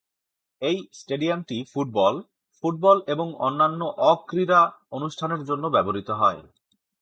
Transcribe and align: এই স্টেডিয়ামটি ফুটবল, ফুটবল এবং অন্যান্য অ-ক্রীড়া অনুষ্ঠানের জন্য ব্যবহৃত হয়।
এই 0.61 0.77
স্টেডিয়ামটি 0.93 1.57
ফুটবল, 1.73 2.15
ফুটবল 2.63 2.97
এবং 3.07 3.27
অন্যান্য 3.39 3.81
অ-ক্রীড়া 3.97 4.61
অনুষ্ঠানের 4.91 5.41
জন্য 5.43 5.63
ব্যবহৃত 5.67 6.09
হয়। 6.11 6.41